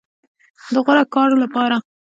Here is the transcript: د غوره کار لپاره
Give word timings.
د 0.73 0.75
غوره 0.85 1.03
کار 1.13 1.29
لپاره 1.43 1.75